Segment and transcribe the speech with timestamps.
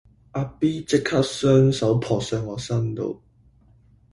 [0.31, 3.21] 阿 B 即刻雙手撲上我身度